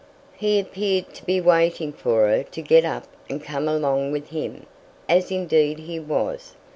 He 0.35 0.59
appeared 0.59 1.13
to 1.13 1.23
be 1.23 1.39
waiting 1.39 1.93
for 1.93 2.27
her 2.27 2.41
to 2.41 2.61
get 2.63 2.85
up 2.85 3.05
and 3.29 3.39
come 3.43 3.67
along 3.67 4.11
with 4.11 4.29
him, 4.29 4.65
as 5.07 5.29
indeed 5.29 5.77
he 5.77 5.99
was. 5.99 6.55